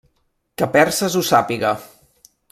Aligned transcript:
Que 0.61 0.67
Perses 0.77 1.17
ho 1.19 1.23
sàpiga. 1.27 1.75